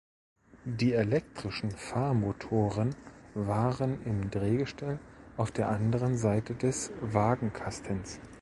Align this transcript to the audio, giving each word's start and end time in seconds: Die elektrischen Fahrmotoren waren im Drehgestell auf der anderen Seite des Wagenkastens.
Die 0.65 0.93
elektrischen 0.93 1.69
Fahrmotoren 1.69 2.95
waren 3.35 4.01
im 4.03 4.31
Drehgestell 4.31 4.97
auf 5.37 5.51
der 5.51 5.69
anderen 5.69 6.17
Seite 6.17 6.55
des 6.55 6.89
Wagenkastens. 7.01 8.19